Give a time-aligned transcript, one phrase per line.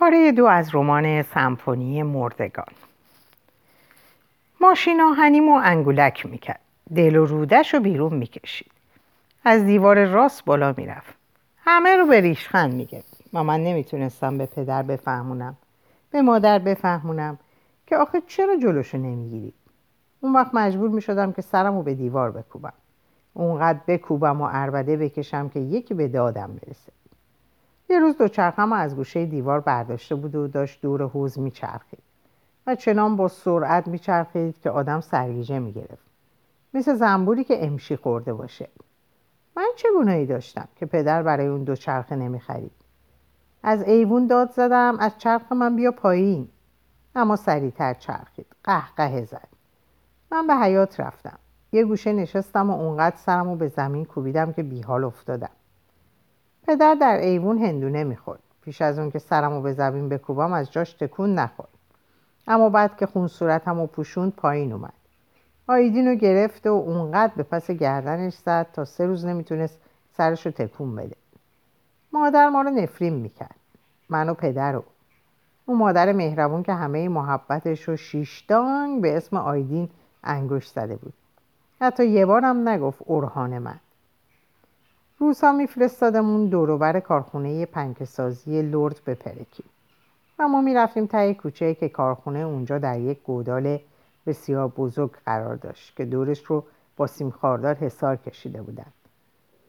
[0.00, 2.72] پاره دو از رمان سمفونی مردگان.
[4.60, 6.60] ماشین آهنیمو انگولک می‌کرد.
[6.94, 8.70] دل و رودش رو بیرون می‌کشید.
[9.44, 11.14] از دیوار راست بالا می‌رفت.
[11.64, 13.02] همه رو به ریشخند میگه
[13.32, 15.56] و من نمی‌تونستم به پدر بفهمونم.
[16.10, 17.38] به مادر بفهمونم.
[17.86, 19.52] که آخه چرا جلوشو نمی‌گیری؟
[20.20, 22.72] اون وقت مجبور می‌شدم که سرم رو به دیوار بکوبم.
[23.34, 26.92] اونقدر بکوبم و اربده بکشم که یکی به دادم برسه.
[27.90, 32.02] یه روز دوچرخم از گوشه دیوار برداشته بود و داشت دور حوز میچرخید
[32.66, 36.10] و چنان با سرعت میچرخید که آدم سرگیجه می‌گرفت.
[36.74, 38.68] مثل زنبوری که امشی خورده باشه.
[39.56, 42.72] من چه گناهی داشتم که پدر برای اون دوچرخه نمی‌خرید؟
[43.62, 46.48] از ایوون داد زدم از چرخ من بیا پایین.
[47.14, 48.46] اما سریعتر چرخید.
[48.64, 49.48] قهقه زد.
[50.32, 51.38] من به حیات رفتم.
[51.72, 55.50] یه گوشه نشستم و اونقدر سرمو به زمین کوبیدم که بیحال افتادم.
[56.66, 60.92] پدر در ایوون هندونه می‌خورد پیش از اون که سرمو به زمین بکوبم از جاش
[60.92, 61.68] تکون نخورد.
[62.48, 64.92] اما بعد که خون صورتم و پوشوند پایین اومد.
[65.66, 69.78] آیدین رو گرفت و اونقدر به پس گردنش زد تا سه روز نمی‌تونست
[70.16, 71.16] سرش رو تکون بده.
[72.12, 73.56] مادر ما رو نفرین می‌کرد.
[74.08, 74.84] من و پدر رو.
[75.66, 79.88] اون مادر مهربون که همه محبتش رو شیشتانگ به اسم آیدین
[80.24, 81.12] انگشت زده بود.
[81.80, 83.80] حتی یه بارم نگفت اورهان من.
[85.22, 89.64] روزها میفرستادمون دوروبر کارخونه پنکسازی لرد به پرکی
[90.38, 93.78] و ما می‌رفتیم تای کوچه که کارخونه اونجا در یک گودال
[94.26, 96.64] بسیار بزرگ قرار داشت که دورش رو
[96.96, 98.86] با سیمخاردار حسار کشیده بودن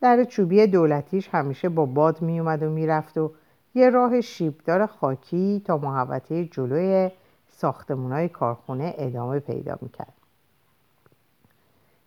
[0.01, 3.31] در چوبی دولتیش همیشه با باد میومد و می‌رفت و
[3.75, 7.11] یه راه شیبدار خاکی تا محوطه جلوی
[7.47, 10.20] ساختمونای کارخونه ادامه پیدا می‌کرد.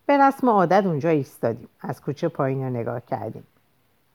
[0.07, 1.69] به رسم عادت اونجا ایستادیم.
[1.81, 3.47] از کوچه پایین رو نگاه کردیم.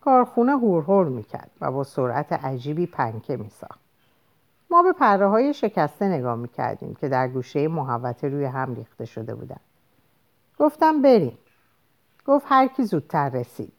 [0.01, 3.79] کارخونه هور هور می‌کرد و با سرعت عجیبی پنکه میساخت.
[4.71, 9.35] ما به پره های شکسته نگاه می‌کردیم که در گوشه محوطه روی هم ریخته شده
[9.35, 9.59] بودن.
[10.59, 11.37] گفتم بریم.
[12.25, 13.73] گفت هر کی زودتر رسید.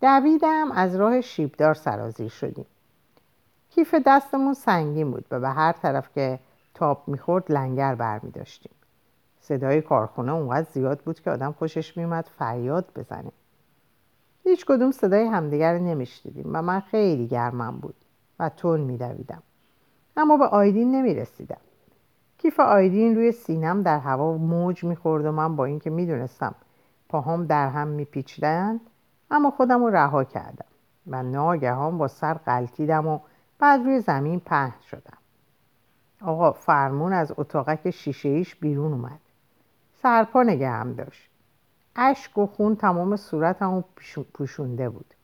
[0.00, 2.66] دویدم از راه شیبدار سرازیر شدیم.
[3.70, 6.38] کیف دستمون سنگین بود و به هر طرف که
[6.74, 8.72] تاب می‌خورد لنگر برمی داشتیم
[9.40, 13.32] صدای کارخونه اونقدر زیاد بود که آدم خوشش میومد فریاد بزنه.
[14.44, 17.94] هیچ کدوم صدای همدیگر نمیشنیدیم و من خیلی گرمم بود
[18.38, 19.42] و تون میدویدم.
[20.16, 21.60] اما به آیدین نمی‌رسیدم.
[22.38, 26.54] کیف آیدین روی سینم در هوا موج می‌خورد و من با اینکه می‌دونستم
[27.08, 28.80] پاهام در هم میپیچیدند
[29.30, 30.66] اما خودم رو رها کردم
[31.06, 33.20] و ناگهان با سر غلطیدم و
[33.58, 35.18] بعد روی زمین پهن شدم.
[36.22, 39.20] آقا فرمون از اتاقک شیشه ایش بیرون اومد.
[40.02, 41.30] سرپا نگه هم داشت.
[41.96, 43.82] اشک و خون تمام صورتمو
[44.34, 45.14] پوشونده بود.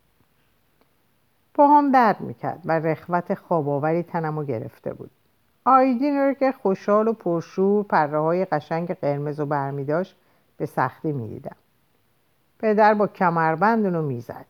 [1.55, 5.11] پاهام درد می‌کرد و رخوت خواباوری تنمو گرفته بود.
[5.65, 10.17] آیدین رو که خوشحال و پرشور پره های قشنگ قرمز و برمی داشت
[10.57, 11.57] به سختی می‌دیدم
[12.59, 14.47] پدر با کمربند اونو می‌زد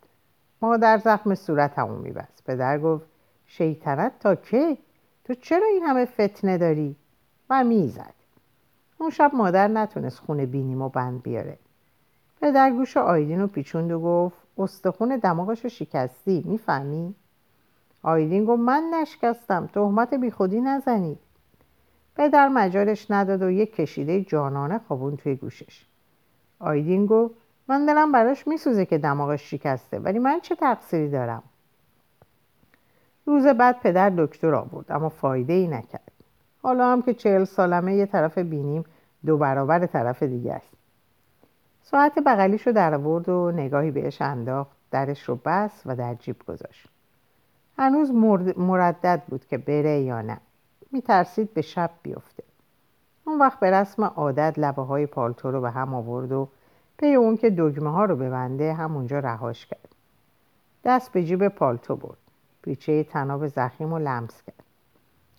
[0.62, 3.06] مادر زخم صورتمو میبست پدر گفت
[3.46, 4.78] شیطنت تا کی؟
[5.24, 6.96] تو چرا این همه فتنه داری؟
[7.50, 8.14] و می‌زد
[8.98, 11.58] اون شب مادر نتونست خونه بینیم و بند بیاره.
[12.40, 17.14] پدر گوش آیدین رو پیچوند و گفت استخون دماغش رو شکستی می‌فهمی؟
[18.02, 21.18] آیدین گفت من نشکستم تهمت بیخودی نزنید
[22.16, 25.86] پدر مجالش نداد و یک کشیده جانانه خوابون توی گوشش.
[26.58, 27.34] آیدین گفت
[27.68, 31.42] من دلم براش میسوزه که دماغش شکسته ولی من چه تقصیری دارم؟
[33.26, 36.12] روز بعد پدر دکتر آورد اما فایده ای نکرد.
[36.66, 38.84] حالا هم که چهل سالمه یه طرف بینیم
[39.26, 40.72] دو برابر طرف دیگه است.
[41.82, 46.36] ساعت بغلیش رو در آورد و نگاهی بهش انداخت درش رو بست و در جیب
[46.48, 46.88] گذاشت.
[47.78, 48.10] هنوز
[48.56, 50.40] مردد بود که بره یا نه.
[50.92, 52.42] میترسید به شب بیفته.
[53.24, 56.48] اون وقت به رسم عادت لبه های پالتو رو به هم آورد و
[56.98, 59.88] پی اون که دگمه ها رو ببنده همونجا رهاش کرد.
[60.84, 62.18] دست به جیب پالتو برد.
[62.62, 64.65] پیچه تناب زخیم و لمس کرد.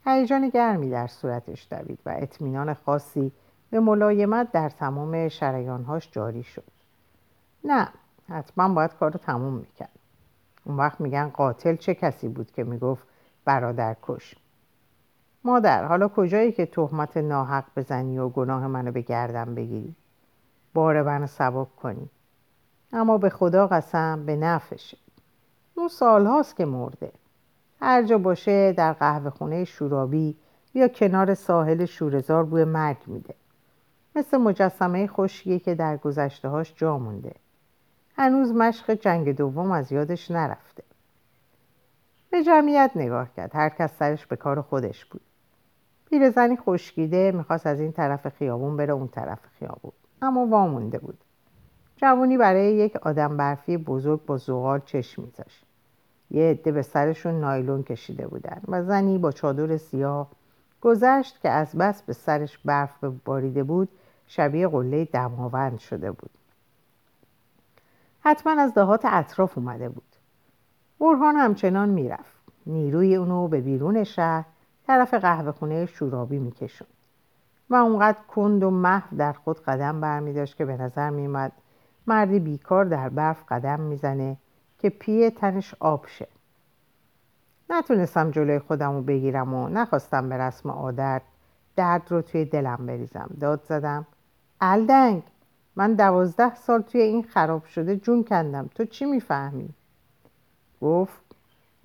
[0.08, 3.32] هیجان گرمی در صورتش دوید و اطمینان خاصی
[3.70, 6.64] به ملایمت در تمام شریانهاش جاری شد.
[7.64, 7.88] نه
[8.30, 10.00] حتما باید کار رو تموم می‌کرد.
[10.64, 13.08] اون وقت میگن قاتل چه کسی بود که می‌گفت
[13.46, 14.36] برادر کش؟
[15.44, 19.96] مادر حالا کجایی که تهمت ناحق بزنی و گناه منو به گردم بگیری؟
[20.74, 22.10] بار منو سبک کنی.
[22.94, 24.98] اما به خدا قسم به نفشه
[25.76, 27.12] اون سالهاست که مرده.
[27.82, 30.38] هر جا باشه در قهوه خونه شورابی
[30.74, 33.36] یا کنار ساحل شورزار بوی مرگ میده.
[34.16, 37.36] مثل مجسمه خوشیه که در گذشته هاش جا مونده.
[38.16, 40.84] هنوز مشق جنگ دوم از یادش نرفته.
[42.32, 43.56] به جمعیت نگاه کرد.
[43.56, 45.22] هر کس سرش به کار خودش بود.
[46.10, 49.92] پیرزنی خشکیده می‌خواست از این طرف خیابون بره اون طرف خیابون.
[50.22, 51.18] اما وامونده بود.
[51.98, 55.67] جوونی برای یک آدم برفی بزرگ با زغال چشم میذاشت.
[56.32, 60.28] یه عده به سرشون نایلون کشیده بودن و زنی با چادر سیاه
[60.82, 63.90] گذشت که از بس به سرش برف باریده بود
[64.28, 66.30] شبیه قله دماوند شده بود.
[68.20, 70.16] حتما از دهات اطراف اومده بود.
[71.00, 72.38] برهان همچنان می‌رفت.
[72.66, 74.46] نیروی اونو به بیرون شهر
[74.88, 76.88] طرف قهوه خونه شورابی میکشون
[77.70, 81.52] و اونقدر کند و محو در خود قدم برمیداشت که به نظر میومد
[82.08, 84.38] مردی بیکار در برف قدم می‌زنه
[84.80, 86.28] که پیه تنش آب شه.
[87.70, 91.22] نتونستم جلوی خودم رو بگیرم و نخواستم به رسم عادت
[91.76, 93.30] درد رو توی دلم بریزم.
[93.40, 94.06] داد زدم
[94.62, 95.24] الدنگ
[95.76, 98.70] من دوازده سال توی این خراب شده جون کندم.
[98.76, 99.70] تو چی می‌فهمی؟
[100.82, 101.22] گفت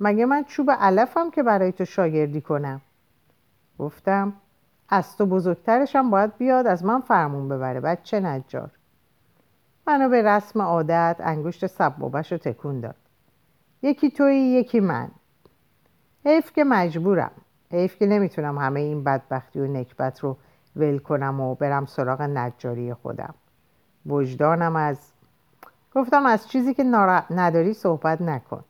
[0.01, 2.81] مگه من چوب علفم که برای تو شاگردی کنم؟
[3.79, 4.33] گفتم
[4.89, 8.71] از تو بزرگترشم باید بیاد از من فرمون ببره بچه نجار.
[9.87, 12.97] منو به رسم عادت انگشت سبابش رو تکون داد.
[13.83, 15.11] یکی توی یکی من.
[16.25, 17.31] حیف که مجبورم.
[17.71, 20.37] حیف که نمی‌تونم همه این بدبختی و نکبت رو
[20.77, 23.35] ول کنم و برم سراغ نجاری خودم.
[24.07, 24.99] وجدانم از
[25.95, 26.85] گفتم از چیزی که
[27.31, 28.65] نداری صحبت نکن.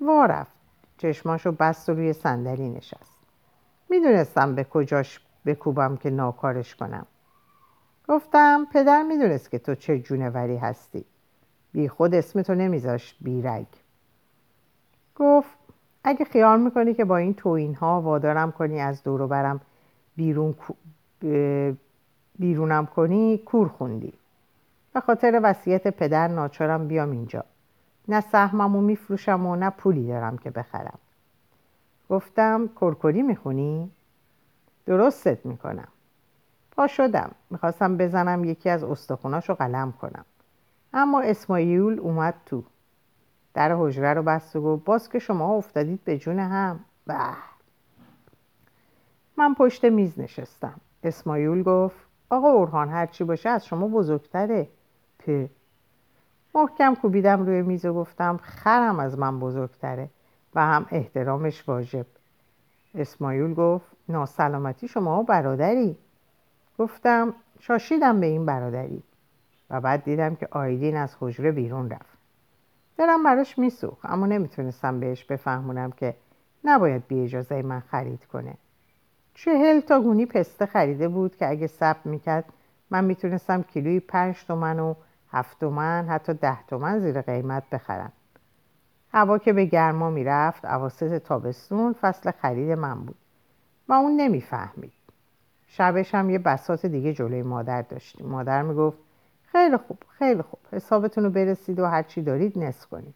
[0.00, 0.52] وا رفت.
[0.98, 3.20] چشماشو بست و روی صندلی نشست.
[3.90, 7.06] می‌دونستم به کجاش بکوبم که ناکارش کنم.
[8.08, 11.04] گفتم پدر می‌دونست که تو چه جونوری هستی.
[11.72, 13.66] بی خود اسمتو نمیذاشت بیرگ.
[15.16, 15.58] گفت
[16.04, 19.60] اگه خیال می‌کنی که با این توین ها وادارم کنی از دورو برم
[20.16, 20.54] بیرون
[22.38, 24.12] بیرونم کنی کور خوندی.
[24.94, 27.44] به خاطر وصیت پدر ناچارم بیام اینجا.
[28.08, 30.98] نه سهممو میفروشم و نه پولی دارم که بخرم.
[32.10, 33.90] گفتم کرکری می‌خونی؟
[34.86, 35.88] درستت می‌کنم.
[36.76, 37.30] پا شدم.
[37.50, 40.24] می‌خواستم بزنم یکی از استخوناشو قلم کنم.
[40.92, 42.64] اما اسماعیل اومد تو.
[43.54, 46.80] در حجره رو بست و گفت باز که شما افتادید به جون هم.
[47.06, 47.14] به.
[49.36, 50.80] من پشت میز نشستم.
[51.02, 51.96] اسماعیل گفت
[52.30, 54.68] آقا اورهان هرچی باشه از شما بزرگتره.
[55.18, 55.50] په.
[56.54, 60.08] محکم کوبیدم روی میز و گفتم خرم از من بزرگتره.
[60.54, 62.06] و هم احترامش واجب.
[62.94, 65.96] اسماعیل گفت ناسلامتی شما برادری.
[66.78, 69.02] گفتم شاشیدم به این برادری.
[69.70, 72.18] و بعد دیدم که آیدین از حجره بیرون رفت.
[72.98, 76.14] دلم براش میسوخ اما نمی‌تونستم بهش بفهمونم که
[76.64, 78.54] نباید بی اجازه من خرید کنه.
[79.34, 82.44] چهل تا گونی پسته خریده بود که اگه سب می‌کرد
[82.90, 84.94] من می‌تونستم کیلوی پنج تومن و
[85.30, 88.12] هفت تومن حتی ده تومن زیر قیمت بخرم.
[89.12, 93.16] هوا که به گرما می‌رفت عواسط تابستون فصل خرید من بود.
[93.88, 94.92] و اون نمی‌فهمید.
[95.66, 98.26] شبش هم یه بسات دیگه جلوی مادر داشتیم.
[98.26, 98.98] مادر می‌گفت
[99.52, 103.14] خیلی خوب خیلی خوب حسابتون رو برسید و هرچی دارید نصف کنید.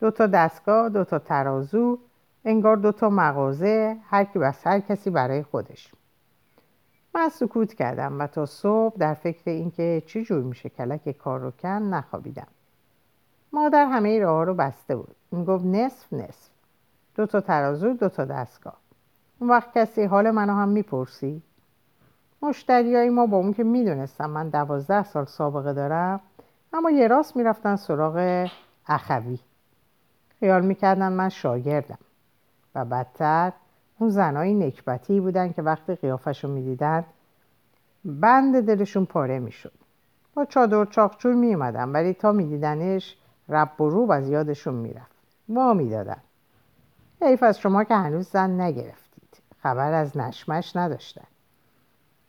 [0.00, 1.98] دو تا دستگاه دو تا ترازو
[2.44, 5.92] انگار دو تا مغازه هر کی بس هر کسی برای خودش.
[7.14, 11.50] من سکوت کردم و تا صبح در فکر اینکه چی جور میشه کلک کار رو
[11.50, 12.46] کن نخوابیدم.
[13.52, 15.16] مادر همه راه رو بسته بود.
[15.32, 16.48] می‌گفت نصف نصف.
[17.14, 18.76] دو تا ترازو دو تا دستگاه.
[19.38, 21.42] اون وقت کسی حال منو هم می‌پرسی؟
[22.42, 26.20] مشتریای ما با اون که می‌دونستم من دوازده سال سابقه دارم
[26.72, 28.48] اما یه راست می‌رفتن سراغ
[28.86, 29.38] اخوی.
[30.40, 31.98] خیال می‌کردن من شاگردم.
[32.74, 33.52] و بدتر
[33.98, 37.04] اون زنای نکبتی بودن که وقتی قیافش رو می‌دیدن
[38.04, 39.72] بند دلشون پاره می‌شد.
[40.34, 43.16] با چادر چاقچور میومدن ولی تا میدیدنش
[43.48, 45.16] رب و روب از یادشون می‌رفت.
[45.48, 46.20] وا می‌دادن.
[47.22, 49.42] حیف از شما که هنوز زن نگرفتید.
[49.62, 51.26] خبر از نشمش نداشتن.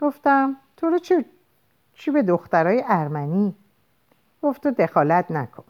[0.02, 1.26] گفتم تو رو چی,
[1.94, 3.56] چی به دخترای ارمنی
[4.42, 5.64] گفت تو دخالت نکن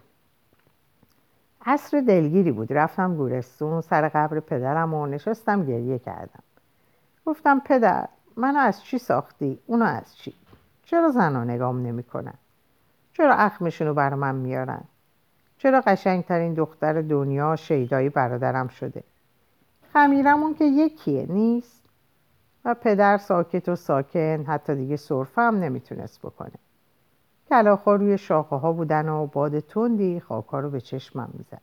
[1.66, 6.44] عصر دلگیری بود رفتم گورستون سر قبر پدرم و نشستم گریه کردم
[7.26, 10.34] گفتم پدر منو از چی ساختی؟ اونو از چی؟
[10.86, 12.34] چرا زنها نگام نمی‌کنن؟
[13.14, 14.84] چرا اخمشونو بر من میارن؟
[15.58, 19.04] چرا قشنگترین دختر دنیا شیدایی برادرم شده؟
[19.94, 21.81] خمیرمون که یکیه نیست؟
[22.66, 26.52] و پدر ساکت و ساکن حتی دیگه صرفه هم نمی‌تونست بکنه.
[27.50, 31.62] کلاخا روی شاخه ها بودن و باد تندی خاکا رو به چشمم می‌زد.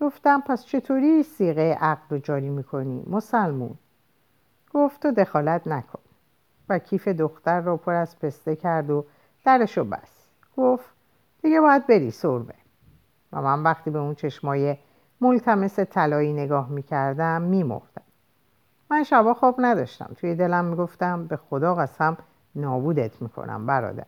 [0.00, 3.74] گفتم پس چطوری سیغه عقل رو جاری می‌کنی مسلمون؟
[4.74, 5.98] گفت تو دخالت نکن.
[6.68, 9.04] و کیف دختر رو پر از پسته کرد و
[9.44, 10.28] درشو بست.
[10.56, 10.90] گفت
[11.42, 12.54] دیگه باید بری سربه
[13.32, 14.76] و من وقتی به اون چشمای
[15.20, 17.91] ملتمس طلایی نگاه می‌کردم میمردم
[18.92, 20.10] من شبا خواب نداشتم.
[20.16, 22.16] توی دلم می‌گفتم به خدا قسم
[22.54, 24.06] نابودت می‌کنم برادر.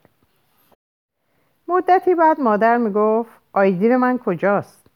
[1.69, 4.87] مدتی بعد مادر می‌گفت آیدین من کجاست؟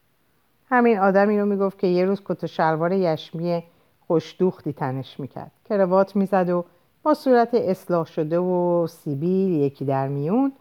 [0.71, 3.64] همین آدمی رو می‌گفت که یه روز کت و شلوار یشمی
[4.07, 5.50] خوشدوختی تنش می‌کرد.
[5.68, 6.64] کروات می‌زد و
[7.02, 10.52] با صورت اصلاح شده و سیبیل یکی در میون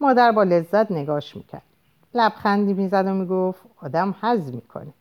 [0.00, 1.62] مادر با لذت نگاش می‌کرد.
[2.14, 4.92] لبخندی می‌زد و می‌گفت آدم حز می‌کنه.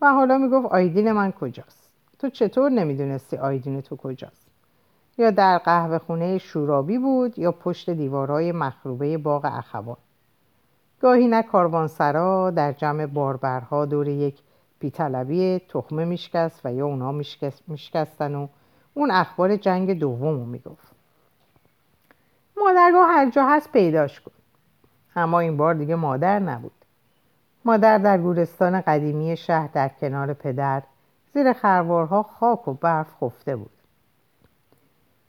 [0.00, 1.87] و حالا می‌گفت آیدین من کجاست؟
[2.18, 4.48] تو چطور نمی‌دونستی آیدین تو کجاست؟
[5.18, 9.96] یا در قهوه خونه شورابی بود یا پشت دیوارهای مخروبه باغ اخوان؟
[11.00, 14.38] گاهی نه کاروانسرا در جمع باربرها دور یک
[14.78, 17.12] پیطلبی تخمه میشکست و یا اونا
[17.68, 18.48] میشکستن و
[18.94, 20.92] اون اخبار جنگ دوم رو می‌گفت.
[22.56, 24.32] مادرگاه هر جا هست پیداش کن.
[25.16, 26.72] اما این بار دیگه مادر نبود.
[27.64, 30.82] مادر در گورستان قدیمی شهر در کنار پدر
[31.34, 33.70] زیر خروارها خاک و برف خفته بود.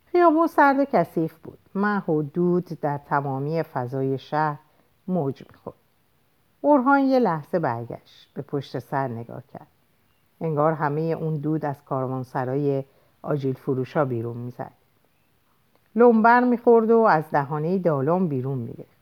[0.06, 1.60] خیابون سرد و کثیف بود.
[1.76, 4.60] مه و دود در تمامی فضای شهر
[5.08, 5.76] موج می‌خورد.
[6.62, 9.68] اورهان یه لحظه برگشت به پشت سر نگاه کرد.
[10.42, 12.84] انگار همه اون دود از کاروانسرای
[13.22, 14.72] آجیل فروشا بیرون می‌زد.
[15.96, 19.00] لنبر می‌خورد و از دهانه دالام بیرون می‌گرفت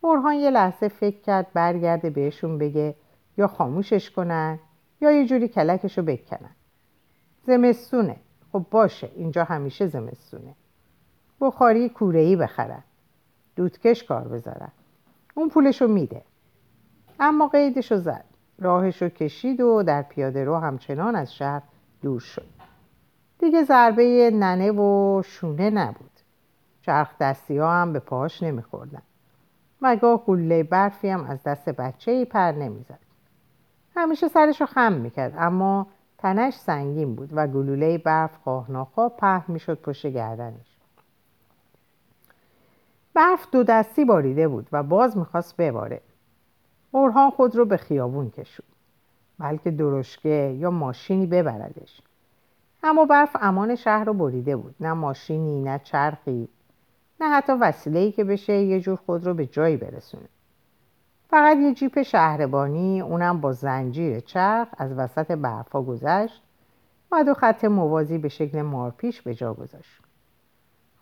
[0.00, 2.94] اورهان یه لحظه فکر کرد برگرده بهشون بگه
[3.38, 4.58] یا خاموشش کنن
[5.02, 6.50] یا یه جوری کلکشو بکنن.
[7.42, 8.16] زمستونه.
[8.52, 10.54] خب باشه اینجا همیشه زمستونه.
[11.40, 12.82] بخاری کورهی بخرن.
[13.56, 14.72] دودکش کار بذارن.
[15.34, 16.22] اون پولشو میده.
[17.20, 18.24] اما قیدشو زد.
[18.58, 21.62] راهشو کشید و در پیاده رو همچنان از شهر
[22.02, 22.46] دور شد.
[23.38, 26.10] دیگه ضربه ننه و شونه نبود.
[26.82, 29.02] چرخ دستی ها هم به پاش نمیخوردن.
[29.82, 33.11] و گاه گله برفی هم از دست بچه ای پر نمی‌زد.
[33.96, 35.86] همیشه سرشو خم می‌کرد اما
[36.18, 38.66] تنش سنگین بود و گلوله برف خواه
[39.18, 40.76] په می‌شد پشت گردنش.
[43.14, 46.00] برف دو دستی باریده بود و باز می‌خواست بباره.
[46.90, 48.64] اورهان خود رو به خیابون کشود
[49.38, 52.00] بلکه درشکه یا ماشینی ببردش.
[52.82, 56.48] اما برف امان شهر رو بریده بود نه ماشینی نه چرخی
[57.20, 60.28] نه حتی وسیله‌ای که بشه یه جور خود رو به جایی برسونه.
[61.32, 66.42] فقط یه جیپ شهربانی اونم با زنجیر چرخ از وسط برفا گذشت.
[67.12, 70.00] و دو خط موازی به شکل مارپیش به جا گذاشت.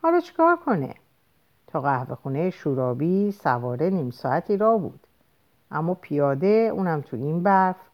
[0.01, 0.95] حالا چیکار کنه؟
[1.67, 4.99] تا قهوه خونه شورابی سواره نیم ساعتی را بود.
[5.71, 7.89] اما پیاده اونم تو این برف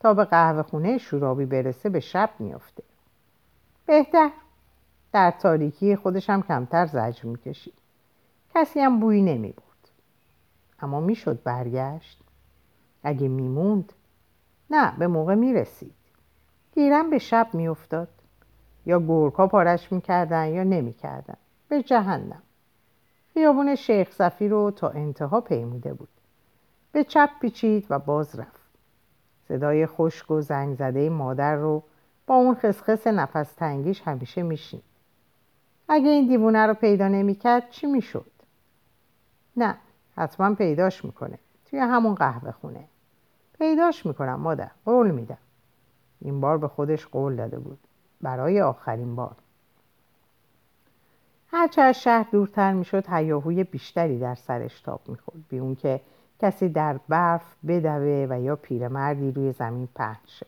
[0.00, 2.82] تا به قهوه خونه شورابی برسه به شب میافته.
[3.86, 4.30] بهتر.
[5.12, 7.74] در تاریکی خودش هم کمتر زجر می‌کشید.
[8.54, 9.67] کسی هم بویی نمی بود
[10.80, 12.20] اما می‌شد برگشت.
[13.02, 13.92] اگه میموند
[14.70, 15.94] نه به موقع می‌رسید.
[16.74, 18.08] گیرم به شب میافتاد.
[18.86, 21.36] یا گورکا پارش می‌کردن یا نمی‌کردن.
[21.68, 22.42] به جهنم.
[23.34, 26.08] خیابون شیخ صفی رو تا انتها پیموده بود.
[26.92, 28.68] به چپ پیچید و باز رفت.
[29.48, 31.82] صدای خشک و زنگ زده مادر رو
[32.26, 34.82] با اون خسخس نفس تنگیش همیشه میشین
[35.88, 38.30] اگه این دیوونه رو پیدا نمی‌کرد چی می‌شد؟
[39.56, 39.76] نه
[40.18, 41.38] حتما پیداش می‌کنه.
[41.66, 42.84] توی همون قهوه خونه.
[43.58, 44.70] پیداش می‌کنم مادر.
[44.84, 45.38] قول میدم.
[46.20, 47.78] این بار به خودش قول داده بود.
[48.20, 49.36] برای آخرین بار.
[51.50, 55.48] هرچه از شهر دورتر می‌شد هیاهوی بیشتری در سرش تاب می‌خورد.
[55.48, 56.00] بی اون که
[56.40, 60.46] کسی در برف بدوه و یا پیرمردی روی زمین پهن شه.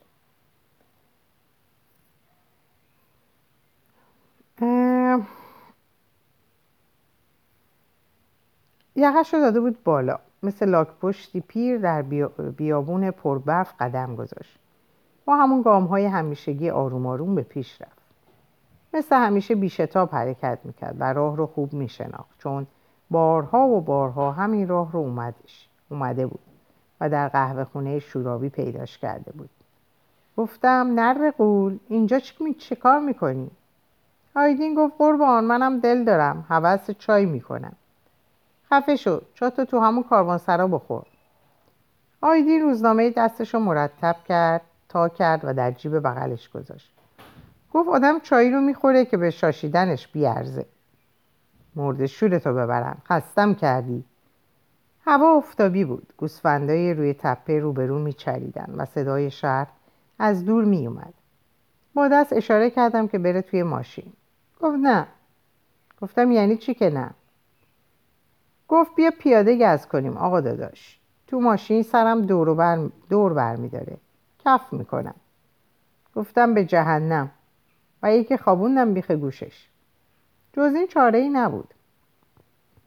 [9.00, 10.19] یقش رو داده بود بالا.
[10.42, 12.02] مثل لاک پشتی پیر در
[12.57, 14.59] بیابون پربرف قدم گذاشت.
[15.25, 18.00] با همون گام های همیشگی آروم آروم به پیش رفت.
[18.95, 22.66] مثل همیشه بیشتاب حرکت می‌کرد و راه رو خوب میشناخت چون
[23.11, 26.40] بارها و بارها همین راه رو اومدش اومده بود
[27.00, 29.50] و در قهوه خونه شورابی پیداش کرده بود.
[30.37, 32.19] گفتم نر قول اینجا
[32.59, 33.50] چه کار می‌کنی؟
[34.37, 37.73] آیدین گفت قربان منم دل دارم حوث چای می‌کنم.
[38.73, 41.07] خفه شد چاتو تو همون کاروانسرا بخور.
[42.21, 46.93] آیدین روزنامه دستشو مرتب کرد تا کرد و در جیب بغلش گذاشت.
[47.75, 50.67] گفت آدم چایی رو می‌خوره که به شاشیدنش بیارزه.
[51.77, 53.03] مرد شورتو ببرم.
[53.09, 54.05] خستم کردی.
[55.07, 56.12] هوا افتابی بود.
[56.17, 59.67] گوسفندای روی تپه روبرو میچریدن و صدای شهر
[60.19, 61.15] از دور میومد.
[61.95, 64.12] با دست اشاره کردم که بره توی ماشین.
[64.61, 65.07] گفت نه.
[66.03, 67.11] گفتم یعنی چی که نه؟
[68.71, 70.17] گفت بیا پیاده گز کنیم.
[70.17, 72.89] آقا داداش تو ماشین سرم دور, بر...
[73.09, 73.97] دور بر میداره.
[74.45, 75.15] کف می‌کنم.
[76.17, 77.31] گفتم به جهنم.
[78.03, 79.69] و یکی خوابوندم بیخ گوشش.
[80.53, 81.75] جز این چاره ای نبود.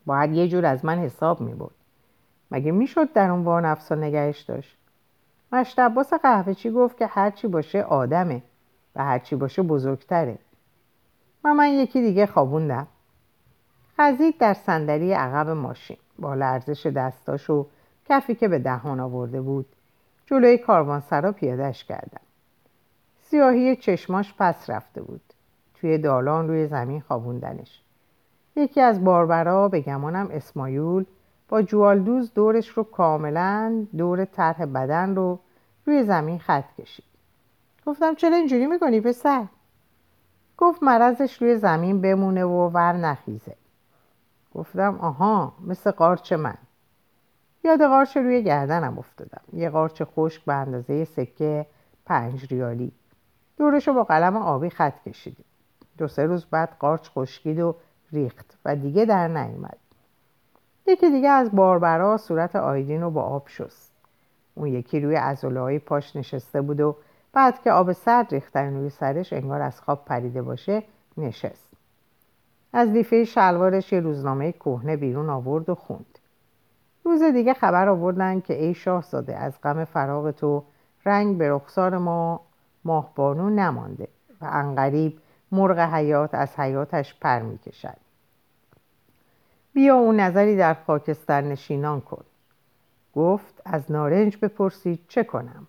[0.06, 1.76] باید یه جور از من حساب می بود
[2.52, 4.78] مگه می‌شد در اون وان افسا نگهش داشت؟
[5.52, 8.44] مشت عباس قهوه چی گفت که هرچی باشه آدمه
[8.96, 10.38] و هرچی باشه بزرگتره.
[11.44, 12.88] و من یکی دیگه خوابوندم.
[13.98, 17.66] خزید در صندلی عقب ماشین با لرزش دستاش و
[18.10, 19.66] کفی که به دهان آورده بود
[20.26, 22.22] جلوی کاروانسرا پیادش کردم.
[23.22, 25.22] سیاهی چشماش پس رفته بود.
[25.76, 27.82] توی دالان روی زمین خوابوندنش.
[28.56, 31.06] یکی از باربرا به گمانم اسمایول
[31.50, 35.40] با جوالدوز دورش رو کاملا دور طرح بدن رو
[35.86, 37.06] روی زمین خط کشید.
[37.86, 39.46] گفتم چرا اینجوری می‌کنی پسر؟
[40.58, 43.56] گفت مرضش روی زمین بمونه و ور نخیزه.
[44.56, 46.58] گفتم آها مثل قارچ من.
[47.64, 49.42] یاد قارچ روی گردنم افتادم.
[49.54, 51.66] یه قارچ خشک به اندازه سکه
[52.06, 52.92] پنج ریالی.
[53.58, 55.46] دورش رو با قلم آبی خط کشیدیم.
[55.98, 57.76] دو سه روز بعد قارچ خشکید و
[58.12, 59.78] ریخت و دیگه در نیومد.
[60.86, 63.92] یکی دیگه از باربرا صورت آیدین رو با آب شست.
[64.56, 66.96] اون یکی روی های پاش نشسته بود و
[67.34, 70.84] بعد که آب سرد ریختن روی سرش انگار از خواب پریده باشه
[71.18, 71.73] نشست.
[72.74, 76.20] از لیفه شلوارش یه روزنامه کهنه بیرون آورد و خوند.
[77.04, 80.64] روز دیگه خبر آوردن که ای شاهزاده از غم فراغ تو
[81.06, 82.42] رنگ به رخسار ما
[82.86, 84.08] ماهبانو نمانده
[84.42, 85.20] و انقریب
[85.52, 87.98] مرغ حیات از حیاتش پر می‌کشد.
[89.74, 92.24] بیا اون نظری در خاکستر نشینان کن.
[93.16, 95.68] گفت از نارنج بپرسید چه کنم؟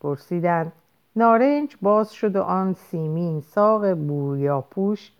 [0.00, 0.72] پرسیدند
[1.16, 3.94] نارنج باز شد و آن سیمین ساق
[4.60, 5.12] پوش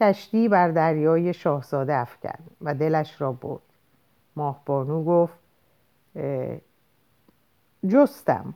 [0.00, 3.62] کشتی بر دریای شاهزاده افکن و دلش را برد.
[4.36, 5.38] ماهبانو گفت
[7.88, 8.54] جستم.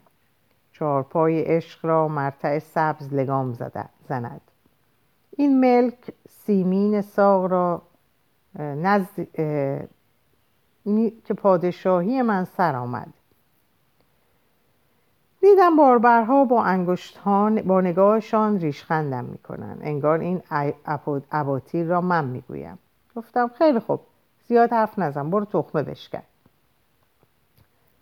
[0.73, 3.53] چارپای عشق را مرتع سبز لگام
[4.09, 4.41] زند.
[5.37, 7.83] این ملک سیمین ساق را
[8.59, 9.35] نزد
[11.25, 13.13] که پادشاهی من سر آمد.
[15.43, 19.79] دیدم باربرها با انگشتان با نگاهشان ریشخندم می‌کنن.
[19.81, 20.43] انگار این
[21.33, 22.79] اباطیر را من می‌گویم.
[23.17, 24.01] گفتم خیلی خوب.
[24.49, 25.31] زیاد حرف نزن.
[25.31, 26.23] برو تخمه بشکن.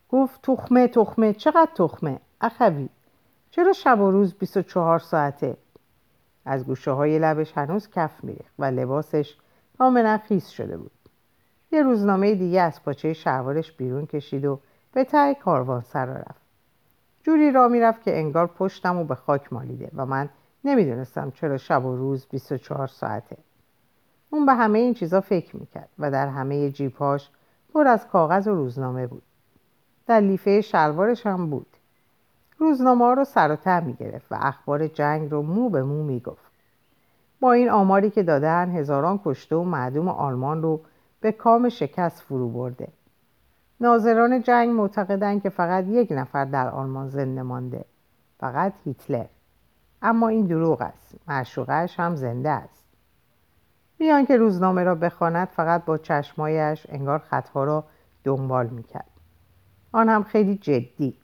[0.09, 1.33] گفت تخمه تخمه.
[1.33, 2.89] چقدر تخمه؟ اخوی
[3.51, 5.57] چرا شب و روز 24 ساعته؟
[6.45, 9.37] از گوشه های لبش هنوز کف میریخت و لباسش
[9.79, 10.91] کاملا خیس شده بود.
[11.73, 14.61] یه روزنامه دیگه از پاچه شلوارش بیرون کشید و
[14.93, 16.50] به ته کاروان سر رفت.
[17.31, 20.29] جوری را می‌رفت که انگار پشتم و به خاک مالیده و من
[20.65, 23.37] نمی‌دونستم چرا شب و روز 24 ساعته.
[24.31, 27.31] اون به همه این چیزا فکر می‌کرد و در همه جیبهاش
[27.75, 29.23] پر از کاغذ و روزنامه بود.
[30.07, 31.67] در لیفه شلوارش هم بود.
[32.59, 36.51] روزنامه رو سر و ته می‌گرفت و اخبار جنگ رو مو به مو می‌گفت.
[37.41, 40.81] با این آماری که دادن هزاران کشته و معدوم آلمان رو
[41.21, 42.89] به کام شکست فرو برده.
[43.81, 47.85] ناظران جنگ معتقدند که فقط یک نفر در آلمان زنده مانده.
[48.41, 49.27] فقط هیتلر.
[50.03, 51.15] اما این دروغ است.
[51.29, 52.85] معشوقش هم زنده است.
[53.99, 57.85] بیان که روزنامه را بخواند فقط با چشمایش انگار خطها را
[58.25, 59.11] دنبال می‌کرد.
[59.93, 61.19] آن هم خیلی جدی.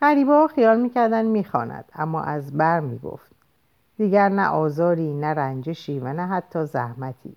[0.00, 3.32] غریبا خیال می‌کردن می‌خواند اما از بر می‌گفت.
[3.96, 7.36] دیگر نه آزاری نه رنجشی و نه حتی زحمتی.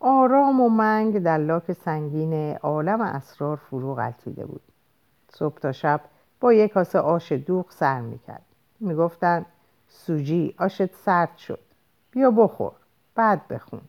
[0.00, 4.62] آرام و منگ در لاک سنگین عالم اسرار فرو غلطیده بود.
[5.30, 6.00] صبح تا شب
[6.40, 8.42] با یک کاسه آش دوغ سر می‌کرد.
[8.80, 9.46] می‌گفتند
[9.88, 11.58] سوجی آشت سرد شد.
[12.10, 12.72] بیا بخور
[13.14, 13.80] بعد بخون.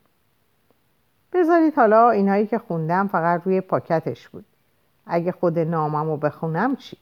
[1.34, 4.46] بذارید حالا اینهایی که خوندم فقط روی پاکتش بود.
[5.06, 6.98] اگه خود نامم رو بخونم چی؟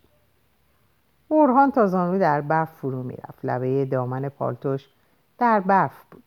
[1.27, 3.39] اورهان تا زانو در برف فرو می‌رفت.
[3.43, 4.89] لبه دامن پالتوش
[5.37, 6.23] در برف بود.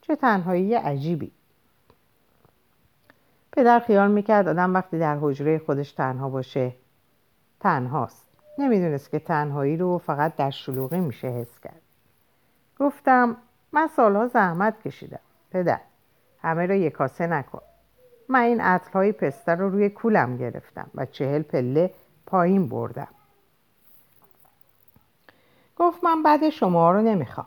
[0.00, 1.32] چه تنهایی عجیبی.
[3.52, 6.72] پدر خیال می‌کرد آدم وقتی در حجره خودش تنها باشه
[7.60, 8.26] تنهاست.
[8.58, 11.82] نمی‌دونست که تنهایی رو فقط در شلوغی میشه حس کرد.
[12.78, 13.36] گفتم
[13.72, 15.20] من سالها زحمت کشیدم.
[15.50, 15.80] پدر
[16.42, 17.62] همه رو یک کاسه نکن.
[18.28, 21.94] من این عطرهای پسته رو روی کولم گرفتم و چهل پله
[22.26, 23.08] پایین بردم.
[25.76, 27.46] گفت من بعد شما رو نمی‌خوام.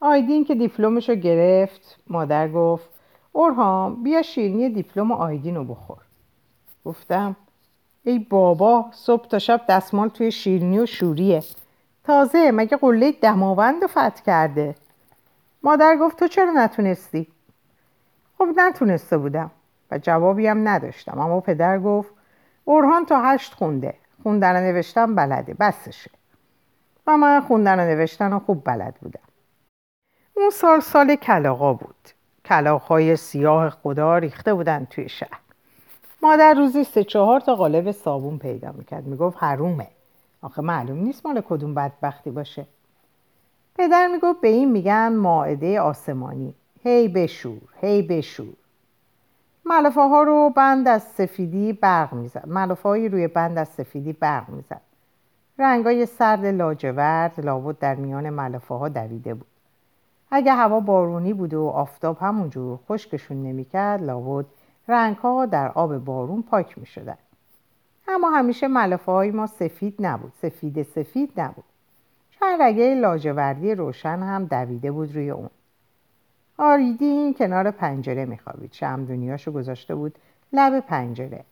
[0.00, 2.90] آیدین که دیپلمش رو گرفت مادر گفت
[3.36, 5.98] اورهام بیا شیرینی دیپلم آیدین رو بخور.
[6.84, 7.36] گفتم
[8.04, 11.42] ای بابا صبح تا شب دستمال توی شیرینی و شوریه.
[12.04, 14.74] تازه مگه قله دماوند رو فتح کرده؟
[15.62, 17.26] مادر گفت تو چرا نتونستی؟
[18.38, 19.50] خب نتونسته بودم
[19.90, 21.18] و جوابی هم نداشتم.
[21.18, 22.14] اما پدر گفت
[22.64, 23.94] اورهان تا هشت خونده.
[24.22, 26.10] خوندن نوشتم بلده بسشه.
[27.06, 29.28] و من خوندن و نوشتن و خوب بلد بودم.
[30.36, 32.15] اون سال سال کلاقا بود.
[32.46, 35.40] کلاقهای سیاه خدا ریخته بودن توی شهر.
[36.22, 39.06] مادر روزی سه چهار تا قالب صابون پیدا می‌کرد.
[39.06, 39.88] می‌گفت حرومه.
[40.42, 42.66] آخه معلوم نیست مال کدوم بدبختی باشه.
[43.74, 46.54] پدر می‌گفت به این میگن ماعده آسمانی.
[46.84, 48.54] هی بشور هی بشور.
[49.64, 52.44] ملافه ها رو بند از سفیدی برق می‌زد.
[52.46, 54.80] ملافه روی بند از سفیدی برق می‌زد.
[55.58, 59.46] رنگای سرد لاجورد لابد در میان ملافه ها دویده بود.
[60.30, 64.46] اگه هوا بارونی بود و آفتاب همونجور خشکشون نمی‌کرد لابد
[64.88, 67.16] رنگ ها در آب بارون پاک می شدن.
[68.08, 71.64] اما همیشه ملافه های ما سفید نبود سفید سفید نبود.
[72.40, 75.50] چند رگه لاجوردی روشن هم دویده بود روی اون.
[76.58, 78.72] آریدین کنار پنجره میخوابید.
[78.72, 80.18] شمدونیاشو گذاشته بود
[80.52, 81.44] لب پنجره.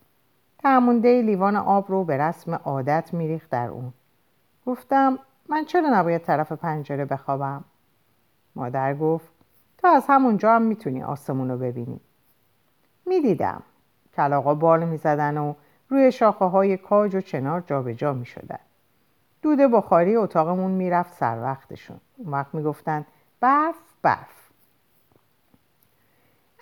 [0.59, 3.93] تمونده لیوان آب رو به رسم عادت میریخت در اون.
[4.65, 7.63] گفتم من چرا نباید طرف پنجره بخوابم؟
[8.55, 9.29] مادر گفت
[9.77, 11.99] تا از همونجا هم می‌تونی آسمون رو ببینی.
[13.05, 13.63] می‌دیدم.
[14.15, 15.53] کلاقا بال می‌زدن و
[15.89, 18.59] روی شاخه های کاج و چنار جابجا جا می شدن.
[19.41, 21.99] دود بخاری اتاقمون می‌رفت سر وقتشون.
[22.17, 23.05] اون وقت می‌گفتن
[23.39, 24.49] برف برف.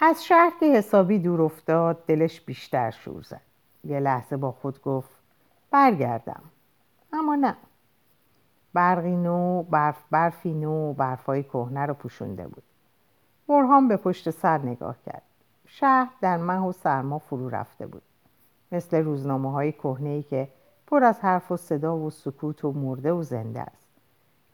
[0.02, 3.42] از شهر که حسابی دور افتاد دلش بیشتر شور زد.
[3.84, 5.10] یه لحظه با خود گفت
[5.72, 6.42] برگردم.
[7.14, 7.56] اما نه.
[8.74, 12.64] برقی نو برف برفی نو برفای کهنه رو پوشونده بود.
[13.48, 15.22] برهان به پشت سر نگاه کرد.
[15.66, 18.02] شهر در مه و سرما فرو رفته بود.
[18.72, 20.48] مثل روزنامه های کهنه که
[20.88, 23.88] پر از حرف و صدا و سکوت و مرده و زنده است.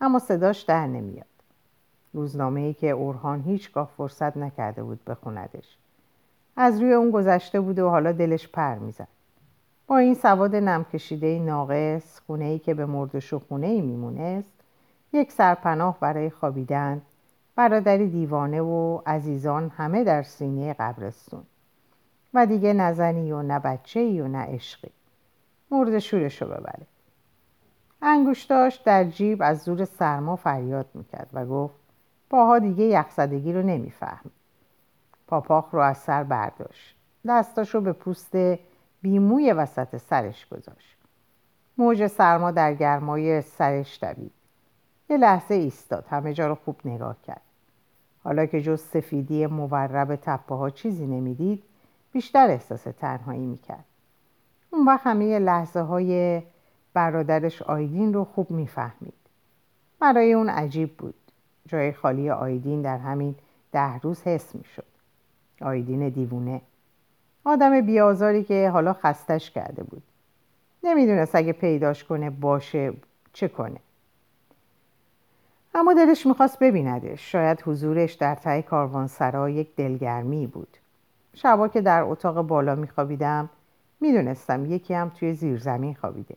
[0.01, 1.25] اما صداش در نمیاد.
[2.13, 5.77] روزنامه ای که اورهان هیچگاه فرصت نکرده بود بخوندش.
[6.55, 9.07] از روی اون گذشته بود و حالا دلش پر می‌زد.
[9.89, 14.53] با این سواد نم کشیده ناقص خونه ای که به مردش و خونه ای میمونست
[15.13, 17.01] یک سرپناه برای خوابیدن
[17.55, 21.43] برادری دیوانه و عزیزان همه در سینه قبرستون.
[22.33, 24.91] و دیگه نزنی و نه بچه ای و نه عشقی.
[25.71, 26.85] مرد شورشو ببره.
[28.01, 31.75] انگوشتاش در جیب از زور سرما فریاد می‌کرد و گفت
[32.29, 34.31] پاها دیگه یخزدگی رو نمیفهم
[35.27, 36.95] پاپاخ رو از سر برداشت.
[37.27, 38.35] دستاشو به پوست
[39.01, 40.97] بیموی وسط سرش گذاشت.
[41.77, 44.31] موج سرما در گرمای سرش دوید.
[45.09, 46.05] یه لحظه ایستاد.
[46.09, 47.41] همه جا رو خوب نگاه کرد.
[48.23, 51.63] حالا که جز سفیدی مورب تپه ها چیزی نمی‌دید
[52.11, 53.85] بیشتر احساس تنهایی می‌کرد.
[54.69, 56.43] اون وقت همه لحظه های
[56.93, 59.13] برادرش آیدین رو خوب می‌فهمید.
[59.99, 61.15] برای اون عجیب بود.
[61.67, 63.35] جای خالی آیدین در همین
[63.71, 64.85] ده روز حس می‌شد.
[65.61, 66.61] آیدین دیوونه.
[67.45, 70.03] آدم بیازاری که حالا خستش کرده بود.
[70.83, 72.93] نمی‌دونست اگه پیداش کنه باشه
[73.33, 73.79] چه کنه.
[75.75, 77.31] اما دلش می‌خواست ببیندش.
[77.31, 80.77] شاید حضورش در ته کاروانسرا یک دلگرمی بود.
[81.33, 83.49] شبا که در اتاق بالا میخوابیدم
[84.01, 86.35] می‌دونستم یکی هم توی زیرزمین خوابیده.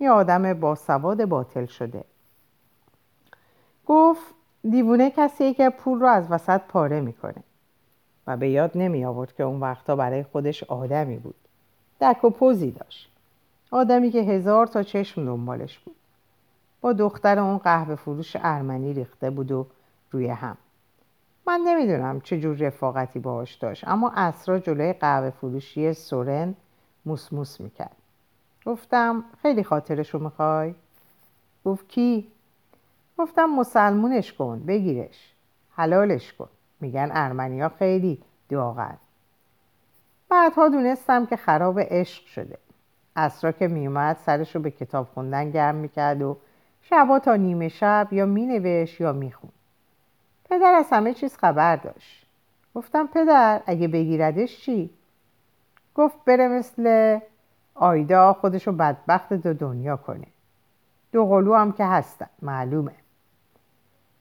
[0.00, 2.04] یه آدم با سواد باطل شده.
[3.86, 4.34] گفت
[4.70, 7.42] دیوونه کسیه که پول رو از وسط پاره می‌کنه.
[8.26, 11.34] و به یاد نمی آورد که اون وقتا برای خودش آدمی بود.
[12.00, 13.10] دک و پوزی داشت.
[13.70, 15.96] آدمی که هزار تا چشم دنبالش بود.
[16.80, 19.66] با دختر اون قهوه فروش ارمنی ریخته بود و
[20.10, 20.56] روی هم.
[21.46, 26.54] من نمی‌دونم چه جور رفاقتی باهاش داشت اما اسرا جلوی قهوه فروشی سورن
[27.06, 27.96] موس می‌کرد.
[28.66, 30.74] گفتم خیلی خاطرشو می‌خوای؟
[31.64, 32.28] گفت کی؟
[33.18, 35.32] گفتم مسلمونش کن بگیرش.
[35.70, 36.48] حلالش کن.
[36.84, 38.96] میگن ارمنیا خیلی داغن.
[40.28, 42.58] بعدها دونستم که خراب عشق شده.
[43.16, 46.36] اسرا که میومد سرش رو به کتاب خوندن گرم می‌کرد و
[46.82, 49.50] شبا تا نیمه شب یا مینوشت یا میخون
[50.50, 52.26] پدر از همه چیز خبر داشت.
[52.74, 54.90] گفتم پدر اگه بگیردش چی؟
[55.94, 57.18] گفت بره مثل
[57.74, 60.26] آیدا خودشو بدبخت دو دنیا کنه.
[61.12, 63.03] دو قلو هم که هستن معلومه.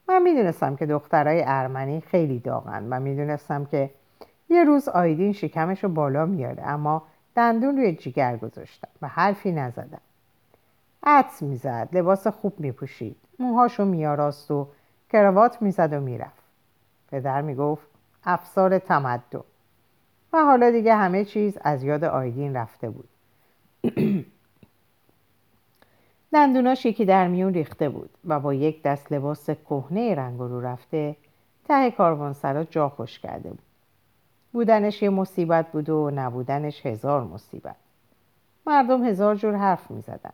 [0.10, 3.90] من می‌دونستم که دخترای ارمنی خیلی داغن و می‌دونستم که
[4.50, 7.04] یه روز آیدین شکمش رو بالا میاره اما
[7.36, 10.02] دندون روی جیگر گذاشتم و حرفی نزدم.
[11.04, 14.68] عطس می‌زد لباس خوب میپوشید موهاشو میاراست و
[15.12, 16.44] کراوات می‌زد و می‌رفت.
[17.12, 17.88] پدر می‌گفت
[18.24, 19.44] افسار تمدن.
[20.34, 23.10] و حالا دیگه همه چیز از یاد آیدین رفته بود.
[26.34, 31.16] دندوناش یکی در میون ریخته بود و با یک دست لباس کهنه رنگ رو رفته
[31.68, 33.60] ته کاروانسرا جا خوش کرده بود.
[34.54, 37.76] بودنش یه مصیبت بود و نبودنش هزار مصیبت.
[38.68, 40.34] مردم هزار جور حرف می زدن.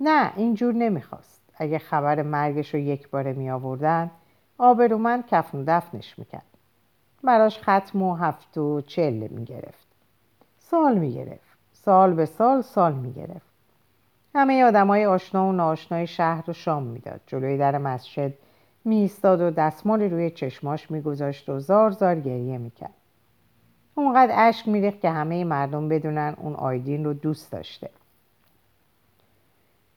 [0.00, 1.40] نه اینجور نمی‌خواست.
[1.56, 4.10] اگه خبر مرگش رو یک باره می آوردن
[4.58, 6.42] آبرومند کفن دفنش می‌کرد.
[7.24, 9.86] براش ختم و هفت و چله می گرفت
[10.58, 13.47] سال می گرفت سال به سال سال می گرفت
[14.38, 17.20] همه آدم های آشنا و ناشنای شهر رو شام می‌داد.
[17.26, 18.32] جلوی در مسجد
[18.84, 22.94] میستاد و دستمال روی چشماش میگذاشت و زار زار گریه می‌کرد.
[23.94, 27.90] اونقدر اشک میریخت که همه مردم بدونن اون آیدین رو دوست داشته.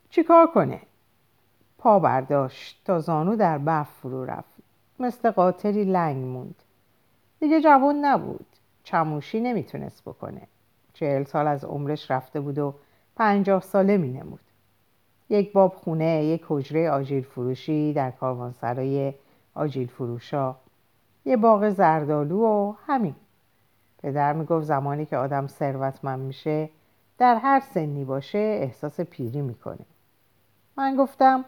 [0.10, 0.82] چیکار کنه؟
[1.78, 4.56] پا برداشت تا زانو در برف فرو رفت.
[5.00, 6.56] مثل قاطری لنگ موند.
[7.40, 8.46] دیگه جوان نبود.
[8.84, 10.42] چموشی نمی‌تونست بکنه.
[10.94, 12.74] چهل سال از عمرش رفته بود و
[13.22, 14.40] پنجاه ساله می نمود.
[15.30, 19.14] یک باب خونه، یک حجره آجیل فروشی در کاروانسرای
[19.56, 20.56] آجیل فروشا
[21.26, 23.16] یه باغ زردالو و همین.
[24.04, 26.70] پدر می‌گفت زمانی که آدم ثروتمند میشه
[27.18, 29.86] در هر سنی باشه احساس پیری می‌کنه.
[30.78, 31.46] من گفتم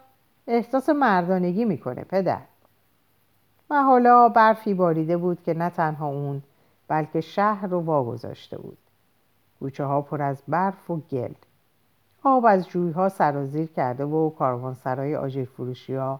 [0.47, 2.41] احساس مردانگی می‌کنه پدر.
[3.69, 6.43] و حالا برفی باریده بود که نه تنها اون
[6.87, 8.77] بلکه شهر رو واگذاشته بود.
[9.59, 11.33] کوچه ها پر از برف و گل.
[12.23, 16.19] آب از جویها سرازیر کرده و کاروانسرای آجیل فروشی ها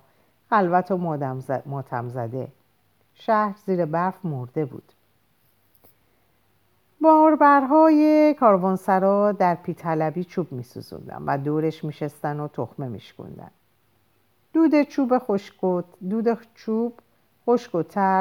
[0.50, 0.98] خلوت و
[1.66, 2.48] ماتم زده
[3.14, 4.94] شهر زیر برف مرده بود
[7.02, 10.64] باربرهای کاروانسرا در پیتلبی چوب می
[11.28, 13.52] و دورش می شستن و تخمه می شکندن.
[14.54, 15.62] دود چوب خشک
[16.10, 16.94] دود چوب
[17.48, 17.76] خشک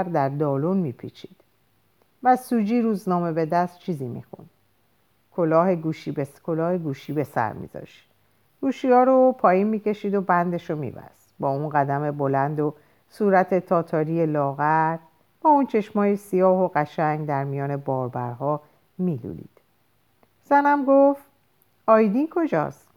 [0.04, 1.36] در دالون می پیچید
[2.22, 4.50] و سوجی روزنامه به دست چیزی می خوند.
[5.36, 8.08] کلاه گوشی به کلاه گوشی به سر میذاشت
[8.60, 11.34] گوشی ها رو پایین می‌کشید و بندش رو میبست.
[11.38, 12.74] با اون قدم بلند و
[13.10, 14.96] صورت تاتاری لاغر
[15.40, 18.60] با اون چشمای سیاه و قشنگ در میان باربرها
[18.98, 19.60] میلولید.
[20.44, 21.22] زنم گفت
[21.86, 22.88] آیدین کجاست؟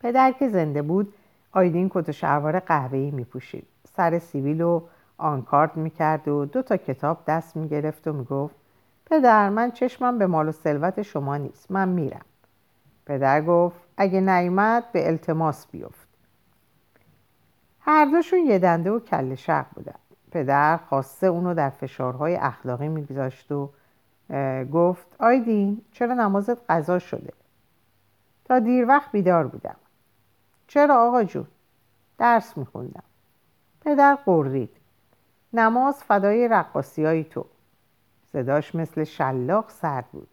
[0.00, 1.14] پدر که زنده بود
[1.52, 3.66] آیدین کت و شلوار قهوه‌ای میپوشید.
[3.96, 4.80] سر سیویل و
[5.18, 8.54] آنکارد می‌کرد و دو تا کتاب دست می‌گرفت و می‌گفت
[9.06, 11.70] پدر من چشمم به مال و ثروت شما نیست.
[11.70, 12.24] من میرم.
[13.06, 16.08] پدر گفت اگه نیومد به التماس بیفت.
[17.80, 19.94] هر دوشون یه دنده و کل شق بودن.
[20.30, 23.70] پدر خواسته اونو در فشارهای اخلاقی میگذاشت و
[24.72, 27.32] گفت آیدین چرا نمازت قضا شده؟
[28.44, 29.76] تا دیر وقت بیدار بودم.
[30.68, 31.46] چرا آقا جون؟
[32.18, 33.02] درس میخوندم.
[33.80, 34.70] پدر قرید
[35.52, 37.46] نماز فدای رقاسی های تو.
[38.34, 40.28] صداش مثل شلاق سرد بود.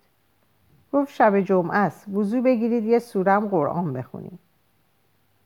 [0.93, 4.39] گفت شب جمعه است وضو بگیرید یه سورم قرآن بخونیم.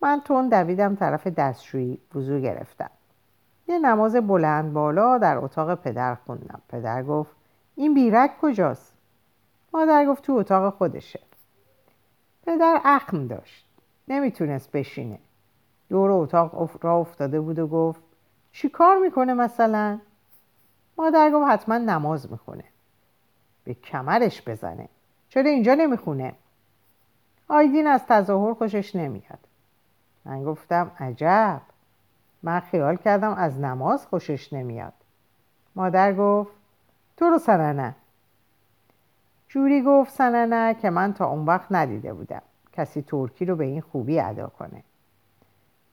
[0.01, 2.89] من تون دویدم طرف دستشویی وضو گرفتم.
[3.67, 6.61] یه نماز بلند بالا در اتاق پدر خوندم.
[6.69, 7.35] پدر گفت
[7.75, 8.93] این بیرک کجاست؟
[9.73, 11.19] مادر گفت تو اتاق خودشه.
[12.45, 13.65] پدر اخم داشت.
[14.07, 15.19] نمی‌تونست بشینه.
[15.89, 18.01] دور اتاق را افتاده بود و گفت
[18.51, 19.99] چی کار می‌کنه مثلا؟
[20.97, 22.63] مادر گفت حتما نماز می‌خونه.
[23.63, 24.89] به کمرش بزنه.
[25.29, 26.33] چرا اینجا نمی‌خونه؟
[27.47, 29.39] آیدین از تظاهر خوشش نمیاد.
[30.25, 31.61] من گفتم عجب.
[32.43, 34.93] من خیال کردم از نماز خوشش نمیاد.
[35.75, 36.51] مادر گفت
[37.17, 37.95] تو رو سننه.
[39.47, 42.41] جوری گفت سننه که من تا اون وقت ندیده بودم.
[42.73, 44.83] کسی ترکی رو به این خوبی ادا کنه.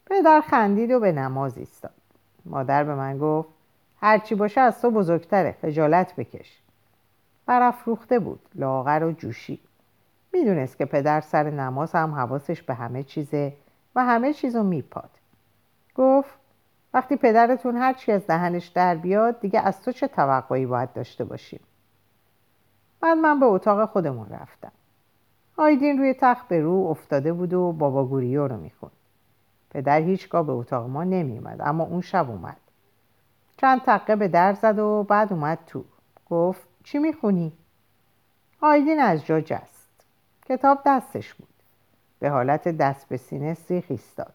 [0.07, 1.95] پدر خندید و به نماز ایستاد.
[2.45, 3.49] مادر به من گفت
[4.03, 6.63] هرچی باشه از تو بزرگتره خجالت بکش.
[7.47, 9.61] برافروخته بود لاغر و جوشی.
[10.33, 13.53] می‌دونست که پدر سر نماز هم حواسش به همه چیزه
[13.95, 15.11] و همه چیزو میپاد.
[15.95, 16.35] گفت
[16.95, 21.61] وقتی پدرتون هرچی از دهنش در بیاد دیگه از تو چه توقعی باید داشته باشیم؟
[23.01, 24.73] بعد من به اتاق خودمون رفتم.
[25.57, 28.93] آیدین روی تخت به رو افتاده بود و بابا گوریو رو می‌خوند.
[29.71, 32.57] پدر هیچگاه به اتاق ما نمیومد اما اون شب اومد.
[33.63, 35.85] چند تقه به در زد و بعد اومد تو.
[36.31, 37.53] گفت چی می‌خونی؟
[38.61, 40.05] آیدین از جا جست
[40.45, 41.49] کتاب دستش بود.
[42.19, 44.35] به حالت دست به سینه سیخ ایستاد.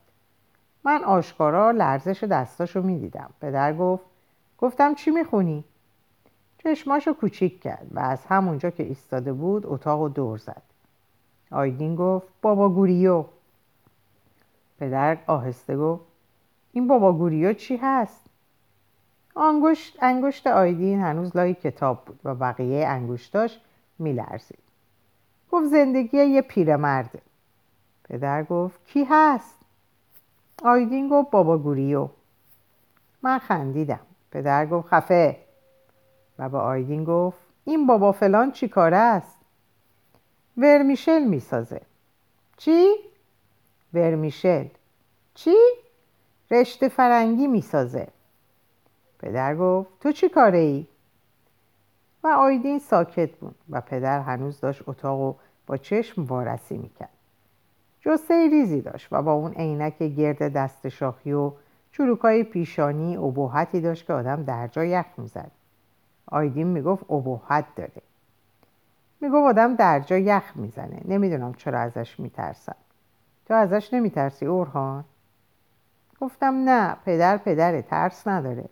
[0.84, 3.30] من آشکارا لرزش دستاشو می‌دیدم.
[3.42, 4.06] پدر گفت
[4.58, 5.64] گفتم چی می‌خونی؟
[6.58, 10.62] چشماشو کوچیک کرد و از همونجا که ایستاده بود اتاق دور زد.
[11.52, 13.26] آیدین گفت بابا گوریو.
[14.80, 16.06] پدر آهسته گفت
[16.72, 18.27] این بابا گوریو چی هست؟
[19.38, 23.60] انگشت, انگشت آیدین هنوز لای کتاب بود و بقیه انگشتاش
[24.00, 24.60] میلرزید
[25.52, 27.22] گفت زندگی یه پیرمرده
[28.04, 29.56] پدر گفت کی هست؟
[30.64, 32.10] آیدین گفت بابا گوریو
[33.22, 34.00] من خندیدم
[34.32, 35.38] پدر گفت خفه
[36.40, 39.38] و به آیدین گفت این بابا فلان چی کاره است؟
[40.58, 41.82] ورمیشل می‌سازه
[42.58, 42.88] چی؟
[43.94, 44.68] ورمیشل
[45.36, 45.56] چی؟
[46.52, 48.08] رشته فرنگی می‌سازه
[49.20, 50.88] پدر گفت تو چی کاره ای؟
[52.24, 55.36] و آیدین ساکت بود و پدر هنوز داشت اتاق
[55.68, 57.10] با چشم وارسی می‌کرد.
[58.02, 61.52] جسه ریزی داشت و با اون عینک گرد دست شاخی و
[61.92, 65.52] چروکای پیشانی ابهتی داشت که آدم در جا یخ می‌زد.
[66.26, 68.02] آیدین می‌گفت ابهت داره.
[69.22, 71.02] می‌گفت آدم در جا یخ می‌زنه.
[71.06, 72.76] نمی‌دونم چرا ازش میترسم.
[73.46, 75.04] تو ازش نمیترسی اورهان؟
[76.22, 78.66] گفتم نه پدر پدره ترس نداره.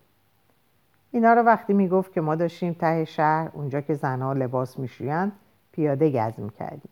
[1.10, 5.32] اینا رو وقتی می‌گفت که ما داشتیم ته شهر اونجا که زنها لباس میشویند
[5.72, 6.90] پیاده گز می‌کردیم.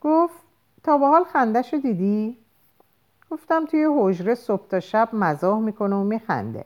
[0.00, 0.34] گفت
[0.82, 2.38] تا به حال خندش رو دیدی؟
[3.30, 6.64] گفتم توی حجره صبح تا شب مزاح می‌کنه و میخنده.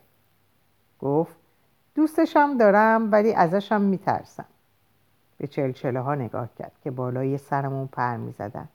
[1.00, 1.36] گفت
[1.94, 4.44] دوستشم دارم ولی ازشم میترسم.
[5.38, 8.68] به چلچله ها نگاه کرد که بالای سرمون پر می‌زدن.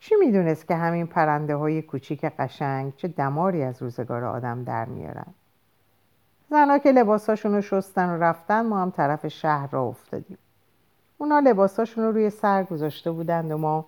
[0.00, 5.34] چی می‌دونست که همین پرنده های کوچیک قشنگ چه دماری از روزگار آدم در میارن؟
[6.50, 10.38] زنها که لباساشون رو شستن و رفتن ما هم طرف شهر را افتادیم.
[11.18, 13.84] اونا لباساشون رو روی سر گذاشته بودند و ما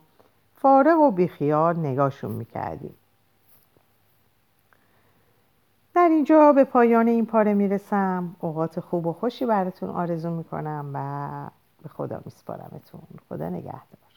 [0.55, 2.94] فارغ و بیخیال نگاهشون می‌کردیم.
[5.94, 8.37] در اینجا به پایان این پاره می‌رسم.
[8.40, 11.31] اوقات خوب و خوشی براتون آرزو می‌کنم و
[11.83, 13.01] به خدا میسپارمتون.
[13.29, 14.10] خدا نگهدار.